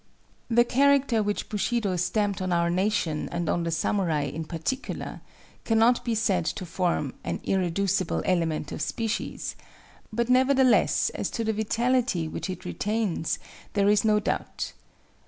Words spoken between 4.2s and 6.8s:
in particular, cannot be said to